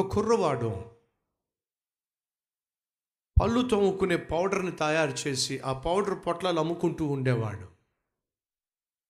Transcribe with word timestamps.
ఒక 0.00 0.14
కుర్రవాడు. 0.14 0.90
పళ్ళు 3.42 3.68
తోముకునే 3.68 4.16
పౌడర్ని 4.16 4.72
తయారు 4.72 5.28
చేసి 5.28 5.58
ఆ 5.58 5.72
పౌడర్ 5.72 6.26
పొట్లాలు 6.26 6.58
అమ్ముకుంటూ 6.58 7.06
ఉండేవాడు. 7.06 7.68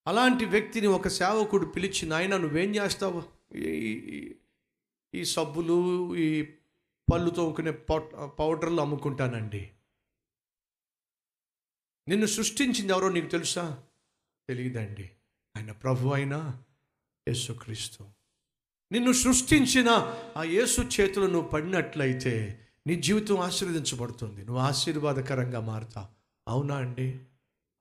అలాంటి 0.06 0.44
వ్యక్తిని 0.44 0.86
ఒక 0.86 1.08
సేవకుడు 1.08 1.66
పిలిచి 1.66 2.08
నాయన 2.08 2.36
నువ్వేం 2.36 2.76
చేస్తావు? 2.76 3.22
ఈ- 3.56 4.34
ఈ- 5.14 5.24
సబ్బులు 5.24 6.16
ఈ 6.16 6.42
పళ్ళు 7.12 7.30
తోముకునే 7.30 7.72
పౌడర్లు 8.38 8.80
అమ్ముకుంటానండి. 8.80 9.72
నిన్ను 12.08 12.26
సృష్టించింది 12.26 12.92
ఎవరో 12.92 13.08
నీకు 13.08 13.26
తెలుసా? 13.26 13.84
తెలియదండి 14.48 15.10
ఆయన 15.56 15.72
ప్రభు 15.72 16.08
అయినా? 16.08 16.64
యేసుక్రీస్తు. 17.28 18.19
నిన్ను 18.92 19.12
సృష్టించిన 19.12 20.16
ఆ 20.36 20.42
యేసు 20.42 20.80
చేతులు 20.80 21.26
నువ్వు 21.26 21.48
పడినట్లయితే 21.48 22.60
నీ 22.86 22.94
జీవితం 22.94 23.40
ఆశీర్వదించబడుతుంది. 23.40 24.44
నువ్వు 24.44 24.58
ఆశీర్వాదకరంగా 24.58 25.60
మారుతా. 25.60 26.08
అవునా 26.48 26.76
అండి? 26.76 27.20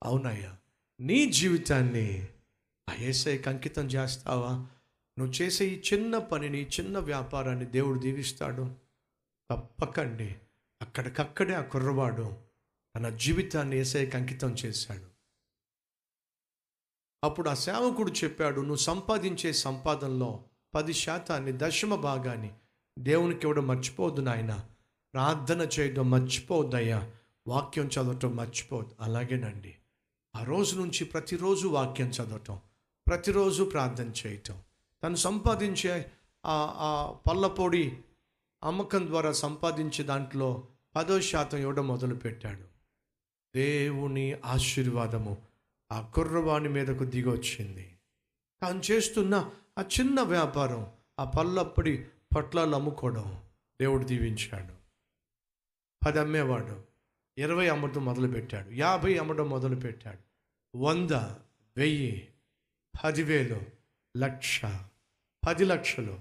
అవునయ్యా. 0.02 0.56
నీ 1.00 1.26
జీవితాన్ని 1.32 2.28
ఆ 2.90 2.94
ఏసైకి 2.98 3.48
అంకితం 3.48 3.86
చేస్తావా? 3.86 4.52
నువ్వు 5.18 5.32
చేసే 5.32 5.66
ఈ 5.66 5.82
చిన్న 5.92 6.18
పనిని 6.18 6.66
చిన్న 6.66 6.98
వ్యాపారాన్ని 6.98 7.64
దేవుడు 7.64 7.98
దీవిస్తాడు. 7.98 8.74
తప్పకండి. 9.50 10.36
అక్కడికక్కడే 10.82 11.54
ఆ 11.54 11.60
కుర్రవాడు 11.60 12.34
తన 12.96 13.08
జీవితాన్ని 13.08 13.78
ఏసైకి 13.78 14.16
అంకితం 14.16 14.54
చేశాడు. 14.54 15.10
అప్పుడు 17.24 17.48
ఆ 17.48 17.54
సేవకుడు 17.54 18.10
చెప్పాడు 18.10 18.60
నువ్వు 18.60 18.76
సంపాదించే 18.76 19.52
సంపాదనలో 19.52 20.44
పది 20.74 20.92
శాతాన్ని 20.92 21.52
దశమ 21.56 21.94
భాగాన్ని. 21.94 22.54
దేవునికి 22.98 23.40
ఇవ్వడం 23.42 23.66
మర్చిపోవద్దు 23.66 24.20
నాయన. 24.20 24.60
ప్రార్థన 25.12 25.68
చేయడం 25.80 26.10
మర్చిపోవద్దయ్యా. 26.10 27.10
వాక్యం 27.46 27.86
చదవటం 27.86 28.36
మర్చిపోవద్దు. 28.36 28.94
అలాగేనండి. 29.00 29.76
ఆ 30.36 30.42
రోజు 30.42 30.76
నుంచి 30.76 31.04
ప్రతిరోజు 31.04 31.68
వాక్యం 31.68 32.08
చదవటం 32.08 32.60
ప్రతిరోజు 33.08 33.64
ప్రార్థన 33.64 34.12
చేయటం. 34.26 34.60
తను 35.02 35.16
సంపాదించే 35.16 36.12
ఆ 36.46 36.74
ఆ 36.76 37.14
పళ్ళపొడి 37.30 37.98
అమ్మకం 38.62 39.06
ద్వారా 39.06 39.32
సంపాదించే 39.32 40.04
దాంట్లో 40.04 40.66
పదో 40.96 41.20
శాతం 41.20 41.58
ఇవ్వడం 41.58 41.86
మొదలుపెట్టాడు. 41.86 42.70
దేవుని 43.56 44.34
ఆశీర్వాదము 44.44 45.36
ఆ 45.92 46.00
కుర్రవాణి 46.00 46.68
మీదకు 46.68 47.04
దిగొచ్చింది. 47.04 47.96
తాను 48.62 48.82
చేస్తున్న 48.90 49.50
ఆ 49.78 49.84
చిన్న 50.00 50.20
వ్యాపారం 50.20 50.92
ఆ 51.20 51.24
పళ్ళప్పటి 51.24 52.08
పొట్లాలు 52.36 52.74
అమ్ముకోవడం 52.74 53.42
దేవుడు 53.80 54.04
దీవించాడు. 54.04 54.74
పది 56.06 56.18
అమ్మేవాడు 56.18 56.84
ఇరవై 57.38 57.68
అమ్మటం 57.68 58.04
మొదలుపెట్టాడు 58.04 58.70
యాభై 58.70 59.18
అమ్మటం 59.18 59.50
మొదలుపెట్టాడు 59.50 60.18
వంద 60.78 61.10
వెయ్యి 61.76 62.28
పదివేలు 63.04 63.60
లక్ష 64.16 64.60
పది 65.46 65.64
లక్షలు 65.64 66.20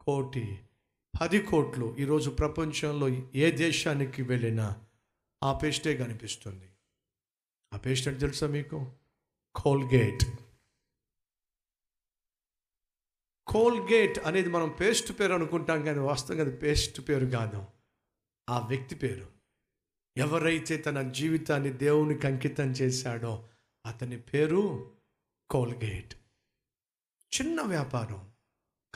కోటి 0.00 0.58
పది 1.20 1.40
కోట్లు 1.42 1.96
ఈరోజు 1.98 2.30
ప్రపంచంలో 2.30 3.08
ఏ 3.34 3.50
దేశానికి 3.50 4.22
వెళ్ళినా 4.22 4.76
ఆ 5.42 5.58
పేస్టే 5.58 5.96
కనిపిస్తుంది. 5.96 6.68
ఆ 7.74 7.76
పేస్ట్ 7.76 8.08
అంటే 8.08 8.20
తెలుసా 8.20 8.46
మీకు? 8.46 8.92
కోల్గేట్. 9.54 10.45
కోల్గేట్ 13.46 14.18
అనేది 14.18 14.48
మనం 14.48 14.68
పేస్ట్ 14.68 15.20
పేరు 15.20 15.32
అనుకుంటాం 15.32 15.84
కానీ 15.84 15.98
వాస్తవంగా 15.98 16.42
అది 16.42 16.56
పేస్ట్ 16.56 17.08
పేరు 17.08 17.26
కాదు. 17.26 17.64
ఆ 18.50 18.66
వ్యక్తి 18.66 18.94
పేరు. 18.94 19.26
ఎవరైతే 20.16 20.76
తన 20.76 21.10
జీవితాన్ని 21.10 21.72
దేవునికి 21.72 22.26
అంకితం 22.26 22.70
చేశాడో 22.70 23.48
అతని 23.86 24.20
పేరు 24.20 24.90
కోల్గేట్ 25.50 26.14
చిన్న 27.36 27.62
వ్యాపారం 27.62 28.30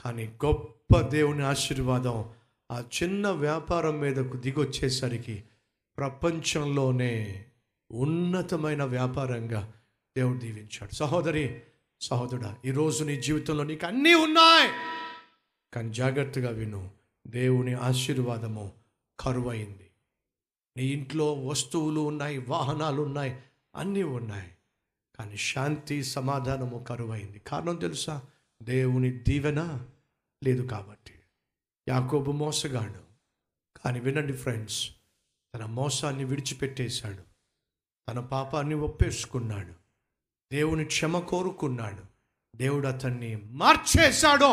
కానీ 0.05 0.28
గొప్ప 0.44 1.00
దేవుని 1.00 1.43
ఆశీర్వాదం 1.43 2.31
ఆ 2.71 2.84
చిన్న 3.03 3.28
వ్యాపారం 3.28 3.99
మీదకు 3.99 4.37
దిగొచ్చేసరికి 4.37 5.44
ప్రపంచంలోనే 5.99 7.47
ఉన్నతమైన 7.93 8.84
వ్యాపారంగా 8.84 9.72
దేవుడు 10.16 10.39
దీవించాడు. 10.39 10.94
సహోదరి 10.94 11.62
సహోదరుడా 12.03 12.56
ఈరోజు 12.65 13.05
నీ 13.05 13.21
జీవితంలో 13.21 13.65
నీకు 13.65 13.87
అన్నీ 13.87 14.15
ఉన్నాయి. 14.15 14.71
కానీ 15.75 15.93
జాగ్రత్తగా 15.93 16.50
విను 16.50 16.91
దేవుని 17.27 17.75
ఆశీర్వాదము 17.75 18.72
కరువైంది. 19.21 19.91
నీ 20.77 20.84
ఇంట్లో 20.84 21.34
వస్తువులు 21.34 22.00
ఉన్నాయి 22.00 22.39
వాహనాలు 22.39 23.03
ఉన్నాయి 23.03 23.43
అన్నీ 23.75 24.03
ఉన్నాయి. 24.03 24.53
కానీ 25.19 25.37
శాంతి 25.37 26.05
సమాధానము 26.05 26.84
కరువైంది. 26.89 27.39
కారణం 27.39 27.77
తెలుసా? 27.77 28.22
దేవుని 28.62 29.10
దీవెన 29.10 29.87
లేదు 30.44 30.66
కాబట్టి. 30.66 31.15
యాకోబు 31.89 32.33
మోసగాడు. 32.33 33.00
కానీ 33.84 34.00
వినండి 34.00 34.33
ఫ్రెండ్స్ 34.33 34.91
తన 35.55 35.65
మోసాన్ని 35.65 36.25
విడిచిపెట్టేశాడు. 36.25 37.22
తన 38.09 38.21
పాపాన్ని 38.21 38.75
ఒప్పేసుకున్నాడు. 38.75 39.80
దేవుని 40.53 40.84
క్షమ 40.84 41.19
కోరుకున్నాడు. 41.19 42.03
దేవుడు 42.56 42.87
అతన్ని 42.87 43.37
మార్చేశాడు. 43.50 44.49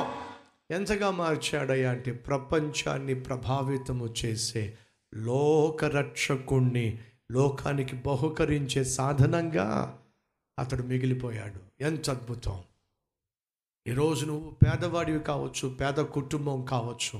ఎంతగా 0.73 1.11
మార్చాడయ్యా 1.11 1.91
అంటే 1.91 2.11
ప్రపంచాన్ని 2.11 3.15
ప్రభావితము 3.15 4.13
చేసే 4.25 4.77
లోకరక్షకుణ్ణి 5.13 6.99
లోకానికి 7.31 7.95
బహుకరించే 7.95 8.83
సాధనంగా 8.83 9.67
అతడు 10.59 10.83
మిగిలిపోయాడు. 10.83 11.83
ఎంత 11.83 12.09
అద్భుతం! 12.09 12.63
ఈరోజు 13.87 14.25
నువ్వు 14.25 14.49
పేదవాడివి 14.49 15.19
కావచ్చు 15.19 15.77
పేద 15.81 15.97
కుటుంబం 16.05 16.65
కావచ్చు 16.65 17.17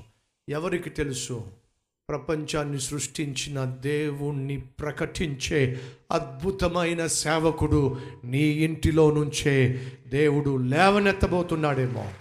ఎవరికి 0.50 0.90
తెలుసు? 0.90 1.52
ప్రపంచాన్ని 2.10 2.80
సృష్టించిన 2.80 3.64
దేవుణ్ణి 3.64 4.62
ప్రకటించే 4.62 5.82
అద్భుతమైన 6.12 7.08
సేవకుడు 7.08 7.98
నీ 8.24 8.40
ఇంటిలో 8.40 9.12
నుంచే 9.12 9.74
దేవుడు 10.08 10.58
లేవనెత్తబోతున్నాడేమో. 10.58 12.14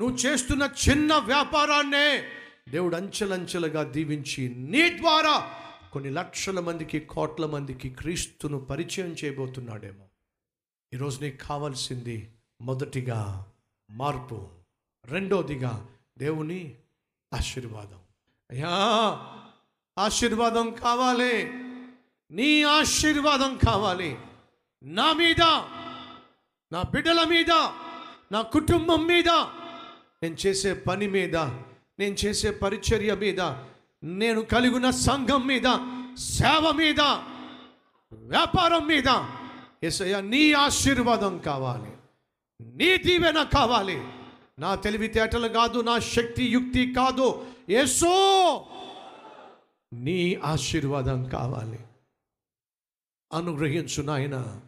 నువ్వు 0.00 0.16
చేస్తున్న 0.16 0.70
చిన్న 0.88 1.14
వ్యాపారాన్నే 1.14 2.22
దేవుడు 2.68 2.96
అంచెలంచెలుగా 2.96 3.82
దీవించి 3.82 4.48
నీ 4.48 4.98
ద్వారా 4.98 5.50
కొన్ని 5.92 6.10
లక్షల 6.10 6.60
మందికి 6.60 7.00
కోట్ల 7.00 7.46
మందికి 7.46 7.90
క్రీస్తును 7.90 8.58
పరిచయం 8.58 9.16
చేయబోతున్నాడేమో. 9.24 10.04
ఈరోజు 10.94 11.20
నీకు 11.20 11.46
కావాల్సింది 11.46 12.30
మొదటిగా 12.60 13.46
మార్పు 13.90 14.48
రెండోదిగా 15.04 15.86
దేవుని 16.18 16.74
ఆశీర్వాదం. 17.34 17.98
అయ్యా 18.50 18.68
ఆశీర్వాదం 19.98 20.70
కావాలి. 20.70 21.52
నీ 22.30 22.62
ఆశీర్వాదం 22.62 23.58
కావాలి. 23.66 24.18
నా 24.82 25.12
మీద 25.12 25.42
నా 26.72 26.82
బిడ్డల 26.82 27.24
మీద 27.24 27.50
నా 28.32 28.42
కుటుంబం 28.42 29.06
మీద 29.06 29.28
నేను 30.22 30.36
చేసే 30.46 30.74
పని 30.74 31.08
మీద 31.08 31.36
నేను 31.98 32.14
చేసే 32.14 32.50
పరిచర్య 32.50 33.14
మీద 33.14 33.40
నేను 34.04 34.40
కలిగిన 34.40 34.90
సంఘం 34.90 35.46
మీద 35.46 35.64
సేవ 36.14 36.72
మీద 36.76 37.00
వ్యాపారం 38.12 38.86
మీద 38.86 39.24
ఎసయ్య 39.82 40.20
నీ 40.20 40.52
ఆశీర్వాదం 40.52 41.38
కావాలి. 41.38 41.92
నీ 42.60 42.96
దీవెన 42.96 43.42
కావాలి. 43.42 44.04
నా 44.58 44.74
తెలివితేటలు 44.74 45.48
కాదు 45.48 45.80
నా 45.80 45.98
శక్తి 45.98 46.44
యుక్తి 46.44 46.94
కాదు. 46.94 47.46
ఏసో 47.68 48.66
నీ 49.92 50.34
ఆశీర్వాదం 50.34 51.24
కావాలి. 51.24 51.78
అనుగ్రహించు 53.32 54.02
నాయన. 54.02 54.60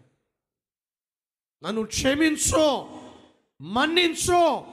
నన్ను 1.64 1.82
క్షమించు 1.82 2.88
మన్నించు. 3.60 4.64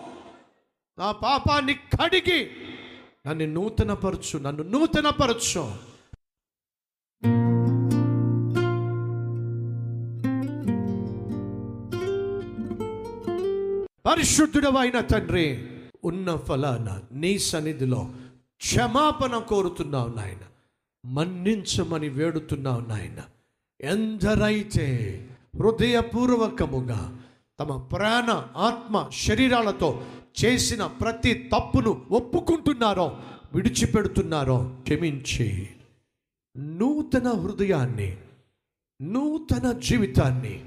నా 0.98 1.12
పాపాన్ని 1.12 1.74
కడిగి 1.74 2.52
నన్ను 3.28 3.46
నూతనపరచు 3.46 4.38
నన్ను 4.38 4.64
నూతనపరచు. 4.64 5.91
పరిశుద్ధుడవైన 14.06 15.00
తండ్రి 15.00 15.68
ఉన్న 16.04 16.36
ఫలాన 16.36 17.02
నీ 17.12 17.40
సన్నిధిలో 17.40 18.10
క్షమాపణ 18.58 19.38
కోరుతున్నావు 19.38 20.14
నాయన. 20.14 20.40
మన్నించమని 21.06 22.10
వేడుతున్నావు 22.10 22.80
నాయన. 22.80 23.24
ఎందరైతే 23.82 24.88
హృదయపూర్వకముగా 25.56 27.20
తమ 27.60 27.78
ప్రాణ 27.78 28.46
ఆత్మ 28.58 29.10
శరీరాలతో 29.14 30.04
చేసిన 30.46 30.86
ప్రతి 30.86 31.34
తప్పును 31.34 32.06
ఒప్పుకుంటున్నారో 32.12 33.22
విడిచిపెడుతున్నారో 33.54 34.76
క్షమించి. 34.82 35.70
నూతన 36.58 37.28
హృదయాన్ని 37.28 38.18
నూతన 39.02 39.72
జీవితాన్ని 39.72 40.66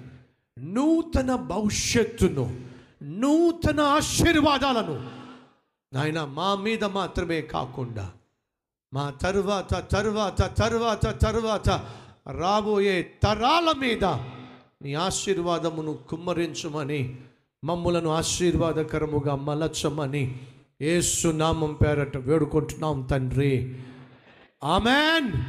నూతన 0.59 1.37
భవిష్యత్తును 1.37 2.74
నూతన 3.05 3.81
ఆశీర్వాదాలను. 3.81 5.11
నాయన 5.93 6.25
మా 6.25 6.55
మీద 6.55 6.85
మాత్రమే 6.85 7.43
కాకుండా 7.43 8.13
మా 8.95 9.11
తరువాత 9.11 9.91
తరువాత 9.91 10.57
తరువాత 10.59 11.23
తరువాత 11.23 11.69
రాబోయే 12.31 13.03
తరాల 13.23 13.75
మీద 13.79 14.05
నీ 14.83 14.95
ఆశీర్వాదమును 14.95 15.99
కుమ్మరించమని 16.09 17.17
మమ్ములను 17.65 18.11
ఆశీర్వాదకరముగా 18.11 19.35
మలచమని 19.35 20.41
ఏసునామం 20.81 21.39
నామం 21.39 21.73
పేరట 21.73 22.17
వేడుకుంటున్నాం 22.17 23.03
తండ్రి. 23.03 23.79
ఆమెన్. 24.65 25.45